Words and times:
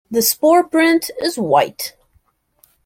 The 0.09 0.23
spore 0.23 0.63
print 0.63 1.11
is 1.21 1.37
white. 1.37 1.95